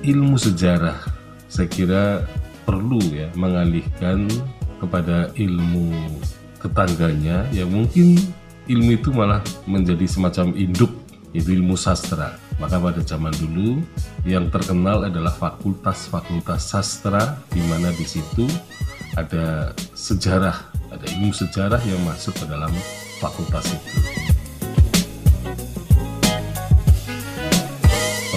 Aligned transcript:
ilmu 0.00 0.40
sejarah 0.40 0.96
saya 1.50 1.66
kira 1.66 2.04
perlu 2.62 3.02
ya 3.10 3.28
mengalihkan 3.34 4.30
kepada 4.78 5.34
ilmu 5.34 5.92
tetangganya. 6.62 7.44
Yang 7.50 7.70
mungkin 7.74 8.06
ilmu 8.70 8.90
itu 8.96 9.10
malah 9.10 9.42
menjadi 9.66 10.06
semacam 10.06 10.54
induk 10.54 10.94
yaitu 11.34 11.58
ilmu 11.58 11.74
sastra. 11.74 12.38
Maka 12.62 12.78
pada 12.78 13.00
zaman 13.02 13.34
dulu 13.34 13.82
yang 14.22 14.46
terkenal 14.52 15.10
adalah 15.10 15.32
fakultas-fakultas 15.34 16.70
sastra 16.70 17.40
di 17.50 17.60
mana 17.66 17.90
di 17.90 18.06
situ 18.06 18.46
ada 19.18 19.74
sejarah 19.96 20.70
ada 20.92 21.06
ilmu 21.18 21.34
sejarah 21.34 21.82
yang 21.82 21.98
masuk 22.06 22.36
ke 22.38 22.44
dalam 22.46 22.70
fakultas 23.18 23.66
itu. 23.74 23.90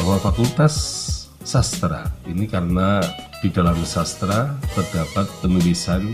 Bahwa 0.02 0.18
fakultas 0.20 1.03
sastra 1.44 2.08
ini 2.26 2.48
karena 2.48 3.04
di 3.44 3.52
dalam 3.52 3.76
sastra 3.84 4.56
terdapat 4.72 5.28
penulisan 5.44 6.08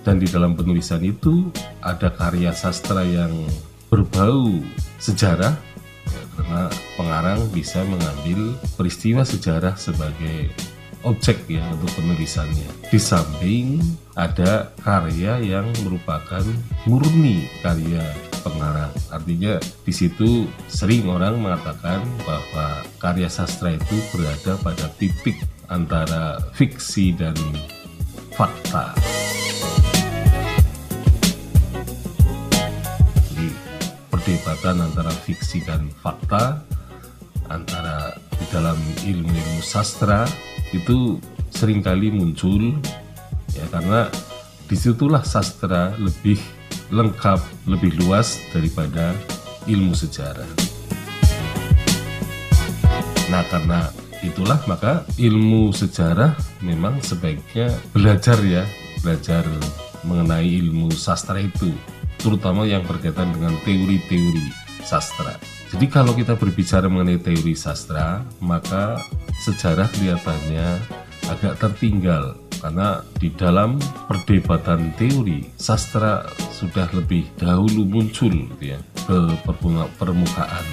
dan 0.00 0.16
di 0.16 0.24
dalam 0.24 0.56
penulisan 0.56 1.04
itu 1.04 1.52
ada 1.84 2.08
karya 2.08 2.56
sastra 2.56 3.04
yang 3.04 3.32
berbau 3.92 4.56
sejarah 4.96 5.52
ya, 6.08 6.22
karena 6.36 6.62
pengarang 6.96 7.40
bisa 7.52 7.84
mengambil 7.84 8.56
peristiwa 8.80 9.22
sejarah 9.28 9.76
sebagai 9.76 10.48
objek 11.04 11.44
ya 11.48 11.64
untuk 11.76 11.92
penulisannya. 12.00 12.68
Di 12.88 13.00
samping 13.00 13.80
ada 14.16 14.72
karya 14.80 15.40
yang 15.40 15.68
merupakan 15.84 16.44
murni 16.88 17.48
karya 17.60 18.04
pengarang. 18.40 18.92
Artinya 19.12 19.56
di 19.84 19.92
situ 19.92 20.48
sering 20.66 21.08
orang 21.08 21.40
mengatakan 21.40 22.04
bahwa 22.24 22.84
karya 22.98 23.28
sastra 23.28 23.76
itu 23.76 23.96
berada 24.12 24.56
pada 24.60 24.86
titik 24.96 25.40
antara 25.70 26.42
fiksi 26.56 27.14
dan 27.14 27.36
fakta. 28.34 28.96
Jadi 33.30 33.48
perdebatan 34.10 34.76
antara 34.82 35.12
fiksi 35.24 35.62
dan 35.62 35.88
fakta 36.02 36.60
antara 37.50 38.14
di 38.34 38.44
dalam 38.48 38.78
ilmu-ilmu 39.04 39.60
sastra 39.60 40.24
itu 40.70 41.18
sering 41.50 41.82
kali 41.82 42.14
muncul 42.14 42.78
ya 43.52 43.66
karena 43.74 44.06
di 44.70 44.78
situlah 44.78 45.26
sastra 45.26 45.92
lebih 45.98 46.38
lengkap, 46.90 47.38
lebih 47.70 47.94
luas 48.02 48.42
daripada 48.50 49.14
ilmu 49.66 49.94
sejarah. 49.94 50.46
Nah 53.30 53.46
karena 53.46 53.94
itulah 54.26 54.58
maka 54.66 55.06
ilmu 55.16 55.70
sejarah 55.70 56.34
memang 56.60 56.98
sebaiknya 57.00 57.70
belajar 57.94 58.36
ya, 58.42 58.66
belajar 59.00 59.46
mengenai 60.02 60.50
ilmu 60.66 60.90
sastra 60.90 61.38
itu, 61.38 61.70
terutama 62.18 62.66
yang 62.66 62.82
berkaitan 62.82 63.30
dengan 63.30 63.54
teori-teori 63.62 64.50
sastra. 64.82 65.38
Jadi 65.70 65.86
kalau 65.86 66.10
kita 66.18 66.34
berbicara 66.34 66.90
mengenai 66.90 67.22
teori 67.22 67.54
sastra, 67.54 68.26
maka 68.42 68.98
sejarah 69.46 69.86
kelihatannya 69.94 70.68
agak 71.30 71.62
tertinggal 71.62 72.34
karena 72.60 73.00
di 73.16 73.32
dalam 73.32 73.80
perdebatan 74.06 74.92
teori 75.00 75.48
sastra 75.56 76.28
sudah 76.52 76.86
lebih 76.92 77.24
dahulu 77.40 77.88
muncul 77.88 78.30
gitu 78.30 78.76
ya 78.76 78.78
ke 79.08 79.18
permukaan. 79.96 80.66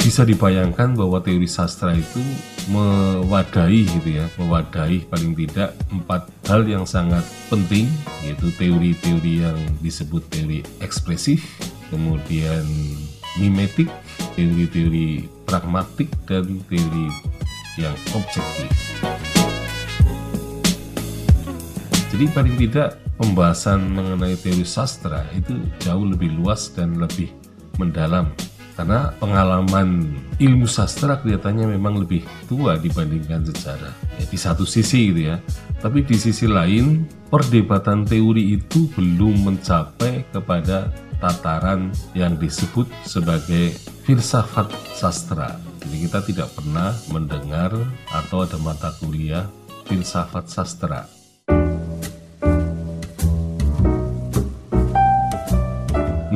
Bisa 0.00 0.22
dibayangkan 0.22 0.94
bahwa 0.94 1.18
teori 1.18 1.50
sastra 1.50 1.92
itu 1.92 2.22
mewadahi 2.70 3.90
gitu 3.90 4.22
ya, 4.22 4.30
mewadahi 4.38 5.02
paling 5.10 5.34
tidak 5.34 5.74
empat 5.90 6.30
hal 6.46 6.62
yang 6.62 6.86
sangat 6.86 7.26
penting 7.50 7.90
yaitu 8.22 8.54
teori-teori 8.54 9.42
yang 9.42 9.58
disebut 9.82 10.22
teori 10.30 10.62
ekspresif, 10.78 11.42
kemudian 11.90 12.62
mimetik, 13.36 13.90
teori-teori 14.38 15.26
pragmatik, 15.42 16.08
dan 16.24 16.62
teori 16.70 17.06
yang 17.76 17.94
objektif. 18.14 18.85
Jadi 22.12 22.24
paling 22.30 22.56
tidak 22.56 23.02
pembahasan 23.18 23.92
mengenai 23.92 24.36
teori 24.38 24.64
sastra 24.64 25.24
itu 25.34 25.56
jauh 25.82 26.06
lebih 26.06 26.32
luas 26.38 26.70
dan 26.72 26.96
lebih 27.00 27.32
mendalam 27.76 28.30
karena 28.76 29.08
pengalaman 29.16 30.12
ilmu 30.36 30.68
sastra 30.68 31.16
kelihatannya 31.24 31.64
memang 31.80 31.96
lebih 31.96 32.28
tua 32.44 32.76
dibandingkan 32.76 33.48
sejarah 33.48 33.92
ya, 34.20 34.24
di 34.28 34.36
satu 34.36 34.68
sisi 34.68 35.12
gitu 35.12 35.32
ya 35.32 35.40
tapi 35.80 36.04
di 36.04 36.16
sisi 36.20 36.44
lain 36.44 37.08
perdebatan 37.32 38.04
teori 38.04 38.60
itu 38.60 38.84
belum 38.92 39.48
mencapai 39.48 40.28
kepada 40.28 40.92
tataran 41.20 41.88
yang 42.12 42.36
disebut 42.36 42.84
sebagai 43.08 43.72
filsafat 44.04 44.68
sastra. 44.92 45.56
Jadi 45.80 45.96
kita 46.04 46.20
tidak 46.22 46.48
pernah 46.52 46.92
mendengar 47.08 47.72
atau 48.12 48.44
ada 48.44 48.60
mata 48.60 48.92
kuliah 49.00 49.48
filsafat 49.88 50.46
sastra. 50.50 51.08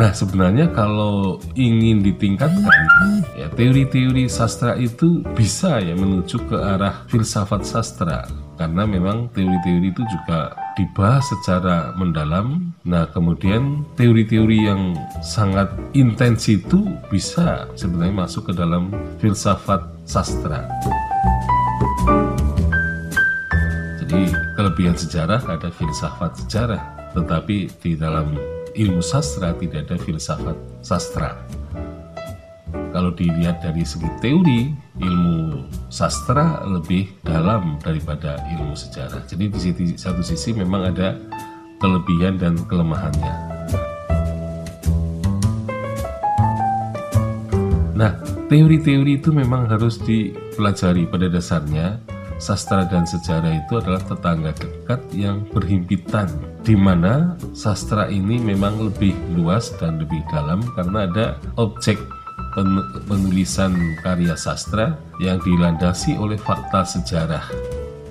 Nah 0.01 0.17
sebenarnya 0.17 0.73
kalau 0.73 1.37
ingin 1.53 2.01
ditingkatkan 2.01 3.21
ya 3.37 3.53
teori-teori 3.53 4.33
sastra 4.33 4.73
itu 4.81 5.21
bisa 5.37 5.77
ya 5.77 5.93
menuju 5.93 6.41
ke 6.49 6.57
arah 6.57 7.05
filsafat 7.13 7.69
sastra 7.69 8.25
karena 8.57 8.89
memang 8.89 9.29
teori-teori 9.37 9.93
itu 9.93 10.01
juga 10.09 10.57
dibahas 10.73 11.25
secara 11.29 11.93
mendalam. 11.97 12.77
Nah, 12.85 13.09
kemudian 13.09 13.89
teori-teori 13.97 14.69
yang 14.69 14.93
sangat 15.25 15.73
intens 15.97 16.45
itu 16.45 16.85
bisa 17.09 17.65
sebenarnya 17.73 18.29
masuk 18.29 18.49
ke 18.49 18.57
dalam 18.57 18.93
filsafat 19.17 19.81
sastra. 20.05 20.69
Jadi, 23.97 24.29
kelebihan 24.61 24.93
sejarah 24.93 25.41
ada 25.49 25.73
filsafat 25.73 26.45
sejarah, 26.45 26.85
tetapi 27.17 27.73
di 27.81 27.97
dalam 27.97 28.60
ilmu 28.75 29.03
sastra 29.03 29.55
tidak 29.59 29.91
ada 29.91 29.97
filsafat 29.99 30.57
sastra. 30.85 31.39
Kalau 32.91 33.15
dilihat 33.15 33.63
dari 33.63 33.87
segi 33.87 34.11
teori, 34.19 34.75
ilmu 34.99 35.63
sastra 35.87 36.67
lebih 36.67 37.07
dalam 37.23 37.79
daripada 37.79 38.39
ilmu 38.51 38.75
sejarah. 38.75 39.23
Jadi 39.31 39.45
di 39.47 39.95
satu 39.95 40.23
sisi 40.27 40.51
memang 40.51 40.91
ada 40.91 41.15
kelebihan 41.79 42.35
dan 42.35 42.59
kelemahannya. 42.67 43.35
Nah, 47.95 48.17
teori-teori 48.51 49.23
itu 49.23 49.31
memang 49.31 49.71
harus 49.71 50.01
dipelajari 50.03 51.07
pada 51.07 51.31
dasarnya 51.31 52.01
sastra 52.41 52.89
dan 52.89 53.05
sejarah 53.05 53.61
itu 53.61 53.79
adalah 53.79 54.01
tetangga 54.01 54.57
dekat 54.57 55.01
yang 55.13 55.45
berhimpitan 55.53 56.27
di 56.65 56.73
mana 56.73 57.37
sastra 57.53 58.09
ini 58.09 58.41
memang 58.41 58.81
lebih 58.81 59.13
luas 59.37 59.77
dan 59.77 60.01
lebih 60.01 60.25
dalam 60.33 60.65
karena 60.73 61.05
ada 61.05 61.27
objek 61.61 62.01
penulisan 63.07 63.77
karya 64.03 64.35
sastra 64.35 64.97
yang 65.23 65.39
dilandasi 65.45 66.19
oleh 66.19 66.41
fakta 66.41 66.83
sejarah. 66.83 67.45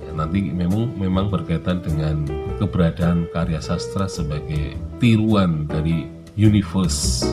Ya, 0.06 0.12
nanti 0.16 0.54
memang 0.54 0.96
memang 0.96 1.28
berkaitan 1.28 1.84
dengan 1.84 2.24
keberadaan 2.62 3.28
karya 3.36 3.60
sastra 3.60 4.08
sebagai 4.08 4.80
tiruan 5.02 5.68
dari 5.68 6.08
universe. 6.40 7.28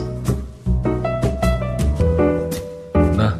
Nah, 3.15 3.39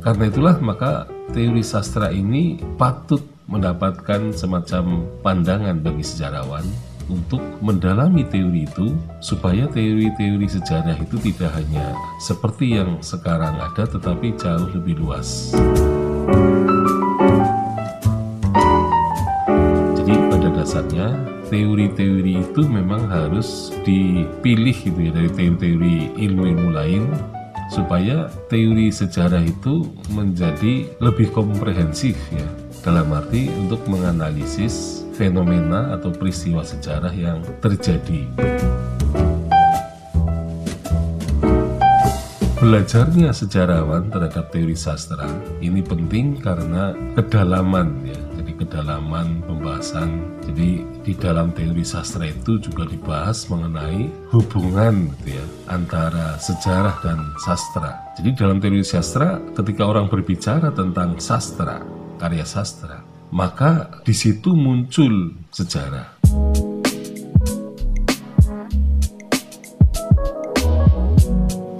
karena 0.00 0.24
itulah 0.32 0.56
maka 0.62 1.04
teori 1.32 1.64
sastra 1.64 2.12
ini 2.12 2.60
patut 2.76 3.24
mendapatkan 3.48 4.36
semacam 4.36 5.08
pandangan 5.24 5.80
bagi 5.80 6.04
sejarawan 6.04 6.64
untuk 7.10 7.40
mendalami 7.64 8.22
teori 8.28 8.68
itu 8.68 8.94
supaya 9.18 9.66
teori-teori 9.68 10.46
sejarah 10.46 10.96
itu 11.00 11.16
tidak 11.32 11.50
hanya 11.56 11.96
seperti 12.22 12.78
yang 12.78 13.00
sekarang 13.02 13.58
ada 13.58 13.84
tetapi 13.88 14.36
jauh 14.38 14.70
lebih 14.76 15.00
luas. 15.02 15.56
Jadi 19.98 20.14
pada 20.30 20.48
dasarnya 20.52 21.16
teori-teori 21.48 22.44
itu 22.44 22.62
memang 22.64 23.08
harus 23.08 23.74
dipilih 23.84 24.76
gitu 24.76 25.00
ya 25.00 25.10
dari 25.12 25.30
teori-teori 25.32 25.96
ilmu-ilmu 26.16 26.68
lain 26.72 27.04
supaya 27.72 28.28
teori 28.52 28.92
sejarah 28.92 29.40
itu 29.40 29.88
menjadi 30.12 30.92
lebih 31.00 31.32
komprehensif 31.32 32.20
ya 32.28 32.44
dalam 32.84 33.08
arti 33.16 33.48
untuk 33.48 33.80
menganalisis 33.88 35.08
fenomena 35.16 35.96
atau 35.96 36.12
peristiwa 36.12 36.60
sejarah 36.60 37.14
yang 37.16 37.40
terjadi. 37.64 38.28
belajarnya 42.62 43.34
sejarawan 43.34 44.06
terhadap 44.06 44.54
teori 44.54 44.78
sastra 44.78 45.26
ini 45.58 45.82
penting 45.82 46.38
karena 46.38 46.94
kedalaman 47.18 48.06
ya 48.06 48.31
kedalaman 48.62 49.42
pembahasan. 49.42 50.38
Jadi 50.46 50.86
di 51.02 51.12
dalam 51.18 51.50
teori 51.50 51.82
sastra 51.82 52.30
itu 52.30 52.62
juga 52.62 52.86
dibahas 52.86 53.50
mengenai 53.50 54.06
hubungan 54.30 55.10
gitu 55.18 55.36
ya 55.36 55.44
antara 55.66 56.38
sejarah 56.38 57.02
dan 57.02 57.18
sastra. 57.42 58.14
Jadi 58.14 58.38
dalam 58.38 58.62
teori 58.62 58.86
sastra 58.86 59.42
ketika 59.58 59.82
orang 59.90 60.06
berbicara 60.06 60.70
tentang 60.70 61.18
sastra 61.18 61.82
karya 62.22 62.46
sastra 62.46 63.12
maka 63.32 63.88
di 64.04 64.12
situ 64.12 64.52
muncul 64.52 65.32
sejarah. 65.48 66.20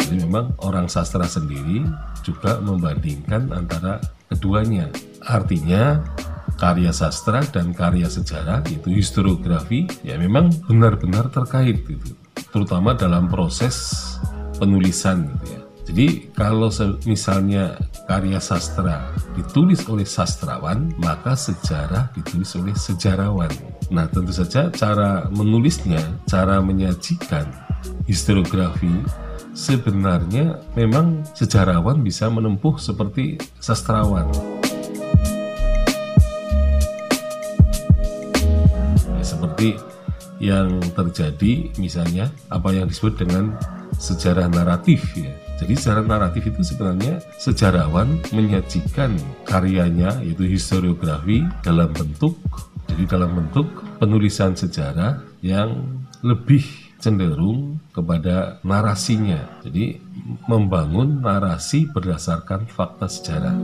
Memang 0.09 0.57
orang 0.65 0.89
sastra 0.89 1.29
sendiri 1.29 1.85
juga 2.25 2.57
membandingkan 2.65 3.53
antara 3.53 4.01
keduanya. 4.33 4.89
Artinya 5.21 6.01
karya 6.63 6.95
sastra 6.95 7.43
dan 7.51 7.75
karya 7.75 8.07
sejarah 8.07 8.63
itu 8.71 8.95
historiografi 8.95 9.91
ya 10.07 10.15
memang 10.15 10.55
benar-benar 10.71 11.27
terkait 11.35 11.83
gitu. 11.83 12.15
Terutama 12.55 12.95
dalam 12.95 13.27
proses 13.27 13.99
penulisan 14.63 15.27
gitu 15.35 15.47
ya. 15.59 15.61
Jadi 15.83 16.07
kalau 16.31 16.71
misalnya 17.03 17.75
karya 18.07 18.39
sastra 18.39 19.11
ditulis 19.35 19.83
oleh 19.91 20.07
sastrawan, 20.07 20.95
maka 21.03 21.35
sejarah 21.35 22.15
ditulis 22.15 22.55
oleh 22.55 22.71
sejarawan. 22.79 23.51
Nah, 23.91 24.07
tentu 24.07 24.31
saja 24.31 24.71
cara 24.71 25.27
menulisnya, 25.35 26.23
cara 26.31 26.63
menyajikan 26.63 27.51
historiografi 28.07 29.03
sebenarnya 29.59 30.63
memang 30.79 31.27
sejarawan 31.35 31.99
bisa 32.07 32.31
menempuh 32.31 32.79
seperti 32.79 33.43
sastrawan. 33.59 34.31
Seperti 39.25 39.79
yang 40.43 40.83
terjadi 40.99 41.71
misalnya 41.79 42.31
apa 42.51 42.75
yang 42.75 42.91
disebut 42.91 43.15
dengan 43.23 43.55
sejarah 43.97 44.51
naratif 44.51 45.15
ya. 45.15 45.31
Jadi 45.63 45.79
sejarah 45.79 46.03
naratif 46.03 46.51
itu 46.51 46.75
sebenarnya 46.75 47.23
sejarawan 47.39 48.19
menyajikan 48.35 49.15
karyanya 49.47 50.19
yaitu 50.27 50.51
historiografi 50.51 51.47
dalam 51.63 51.87
bentuk 51.95 52.35
jadi 52.91 53.09
dalam 53.09 53.39
bentuk 53.39 53.71
penulisan 54.03 54.53
sejarah 54.53 55.23
yang 55.41 56.03
lebih 56.21 56.67
cenderung 57.01 57.83
kepada 57.91 58.63
narasinya. 58.63 59.63
Jadi 59.65 59.99
membangun 60.47 61.25
narasi 61.25 61.91
berdasarkan 61.91 62.69
fakta 62.69 63.07
sejarah. 63.11 63.57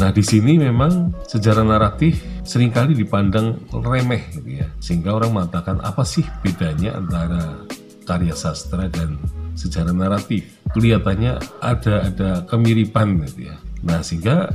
Nah, 0.00 0.08
di 0.16 0.24
sini 0.24 0.56
memang 0.56 1.12
sejarah 1.28 1.60
naratif 1.60 2.24
sering 2.40 2.72
kali 2.72 2.96
dipandang 2.96 3.60
remeh 3.68 4.32
gitu 4.32 4.64
ya. 4.64 4.66
Sehingga 4.80 5.12
orang 5.12 5.36
mengatakan 5.36 5.76
apa 5.84 6.00
sih 6.08 6.24
bedanya 6.40 6.96
antara 6.96 7.68
karya 8.08 8.32
sastra 8.32 8.88
dan 8.88 9.20
sejarah 9.60 9.92
naratif? 9.92 10.56
Kelihatannya 10.72 11.36
ada 11.60 12.08
ada 12.08 12.30
kemiripan 12.48 13.20
gitu 13.28 13.52
ya. 13.52 13.60
Nah, 13.84 14.00
sehingga 14.00 14.48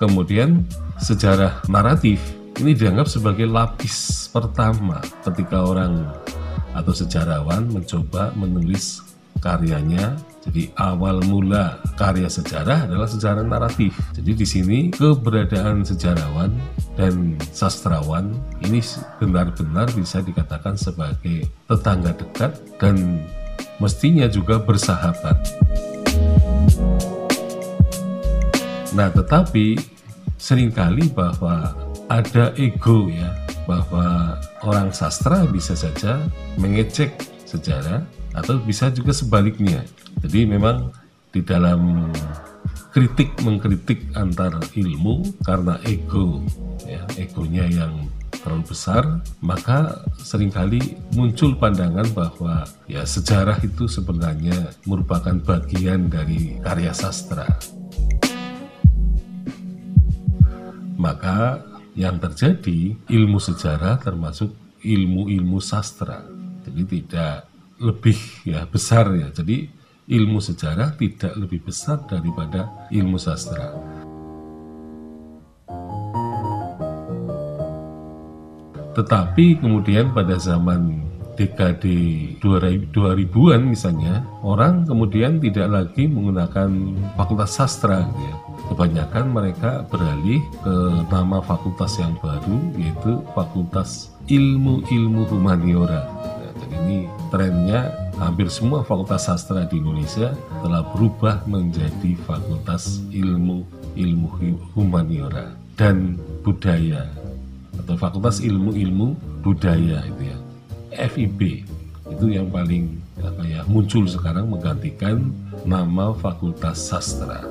kemudian 0.00 0.64
sejarah 0.96 1.60
naratif 1.68 2.16
ini 2.56 2.72
dianggap 2.72 3.04
sebagai 3.04 3.44
lapis 3.44 4.32
pertama 4.32 5.04
ketika 5.28 5.60
orang 5.60 6.08
atau 6.72 6.96
sejarawan 6.96 7.68
mencoba 7.68 8.32
menulis 8.32 9.04
karyanya. 9.44 10.16
Jadi 10.46 10.70
awal 10.78 11.20
mula 11.26 11.82
karya 11.98 12.30
sejarah 12.30 12.86
adalah 12.86 13.10
sejarah 13.10 13.42
naratif. 13.42 13.98
Jadi 14.14 14.32
di 14.32 14.46
sini 14.46 14.78
keberadaan 14.94 15.82
sejarawan 15.82 16.54
dan 16.94 17.34
sastrawan 17.50 18.32
ini 18.62 18.78
benar-benar 19.18 19.90
bisa 19.92 20.22
dikatakan 20.22 20.78
sebagai 20.78 21.50
tetangga 21.66 22.14
dekat 22.14 22.56
dan 22.78 23.26
mestinya 23.82 24.30
juga 24.30 24.62
bersahabat. 24.62 25.36
Nah, 28.96 29.12
tetapi 29.12 29.76
sering 30.40 30.72
kali 30.72 31.12
bahwa 31.12 31.76
ada 32.08 32.54
ego 32.56 33.10
ya 33.10 33.34
bahwa 33.66 34.38
orang 34.62 34.94
sastra 34.94 35.42
bisa 35.44 35.74
saja 35.74 36.22
mengecek 36.56 37.12
sejarah 37.44 38.06
atau 38.32 38.56
bisa 38.62 38.88
juga 38.94 39.10
sebaliknya. 39.10 39.82
Jadi 40.24 40.48
memang 40.48 40.90
di 41.30 41.40
dalam 41.44 42.12
kritik 42.94 43.36
mengkritik 43.44 44.16
antar 44.16 44.56
ilmu 44.72 45.20
karena 45.44 45.76
ego 45.84 46.40
ya 46.88 47.04
egonya 47.20 47.68
yang 47.68 48.08
terlalu 48.32 48.72
besar 48.72 49.20
maka 49.44 50.00
sering 50.16 50.48
kali 50.48 50.96
muncul 51.12 51.52
pandangan 51.60 52.08
bahwa 52.16 52.64
ya 52.88 53.04
sejarah 53.04 53.60
itu 53.60 53.84
sebenarnya 53.84 54.72
merupakan 54.88 55.36
bagian 55.44 56.08
dari 56.08 56.56
karya 56.64 56.96
sastra 56.96 57.44
maka 60.96 61.60
yang 61.96 62.16
terjadi 62.20 62.96
ilmu 63.08 63.40
sejarah 63.40 64.00
termasuk 64.00 64.52
ilmu-ilmu 64.84 65.58
sastra. 65.64 66.24
Jadi 66.64 66.82
tidak 66.84 67.48
lebih 67.80 68.18
ya 68.44 68.68
besar 68.68 69.12
ya. 69.16 69.28
Jadi 69.32 69.68
ilmu 70.06 70.38
sejarah 70.38 70.94
tidak 70.94 71.34
lebih 71.34 71.66
besar 71.66 72.02
daripada 72.06 72.70
ilmu 72.94 73.18
sastra. 73.18 73.74
Tetapi 78.96 79.60
kemudian 79.60 80.16
pada 80.16 80.40
zaman 80.40 81.04
dekade 81.36 82.32
2000-an 82.40 83.60
misalnya, 83.68 84.24
orang 84.40 84.88
kemudian 84.88 85.36
tidak 85.36 85.68
lagi 85.68 86.08
menggunakan 86.08 86.96
fakultas 87.12 87.52
sastra 87.60 88.08
ya. 88.08 88.34
Kebanyakan 88.72 89.30
mereka 89.30 89.84
beralih 89.86 90.40
ke 90.64 90.76
nama 91.12 91.38
fakultas 91.44 92.00
yang 92.02 92.18
baru 92.18 92.56
yaitu 92.74 93.22
Fakultas 93.30 94.10
Ilmu-Ilmu 94.26 95.22
Humaniora. 95.30 96.02
Nah, 96.02 96.50
jadi 96.56 96.76
ini 96.82 96.98
trennya 97.30 98.05
hampir 98.16 98.48
semua 98.48 98.80
fakultas 98.80 99.28
sastra 99.28 99.68
di 99.68 99.76
Indonesia 99.80 100.32
telah 100.64 100.82
berubah 100.96 101.44
menjadi 101.44 102.16
Fakultas 102.24 103.04
Ilmu-Ilmu 103.12 104.28
Humaniora 104.72 105.52
dan 105.76 106.16
Budaya 106.40 107.04
atau 107.76 107.94
Fakultas 108.00 108.40
Ilmu-Ilmu 108.40 109.40
Budaya 109.44 110.00
itu 110.08 110.22
ya. 110.32 110.38
FIB 110.96 111.40
itu 112.08 112.26
yang 112.32 112.48
paling 112.48 112.96
apa 113.20 113.42
ya 113.44 113.60
muncul 113.68 114.08
sekarang 114.08 114.48
menggantikan 114.48 115.28
nama 115.68 116.16
Fakultas 116.16 116.88
Sastra. 116.88 117.44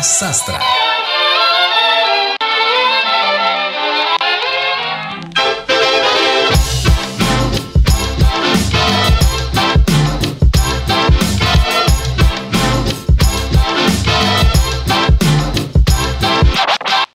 Sastra. 0.00 1.01